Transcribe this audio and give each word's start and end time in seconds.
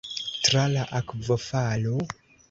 Tra 0.45 0.63
la 0.75 0.85
akvofalo? 0.99 1.99